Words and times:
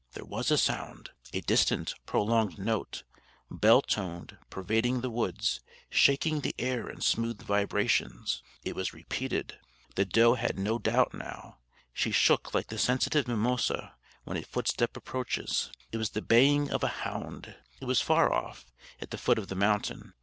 There 0.13 0.25
was 0.25 0.49
a 0.49 0.57
sound 0.57 1.11
a 1.31 1.41
distant, 1.41 1.93
prolonged 2.07 2.57
note, 2.57 3.03
bell 3.51 3.83
toned, 3.83 4.35
pervading 4.49 5.01
the 5.01 5.11
woods, 5.11 5.59
shaking 5.91 6.39
the 6.41 6.55
air 6.57 6.89
in 6.89 7.01
smooth 7.01 7.43
vibrations. 7.43 8.41
It 8.63 8.75
was 8.75 8.93
repeated. 8.95 9.59
The 9.93 10.05
doe 10.05 10.33
had 10.33 10.57
no 10.57 10.79
doubt 10.79 11.13
now. 11.13 11.59
She 11.93 12.09
shook 12.09 12.51
like 12.55 12.69
the 12.69 12.79
sensitive 12.79 13.27
mimosa 13.27 13.93
when 14.23 14.37
a 14.37 14.41
footstep 14.41 14.97
approaches. 14.97 15.69
It 15.91 15.97
was 15.97 16.09
the 16.09 16.21
baying 16.23 16.71
of 16.71 16.83
a 16.83 16.87
hound! 17.05 17.55
It 17.79 17.85
was 17.85 18.01
far 18.01 18.33
off 18.33 18.65
at 18.99 19.11
the 19.11 19.19
foot 19.19 19.37
of 19.37 19.49
the 19.49 19.55
mountain. 19.55 20.15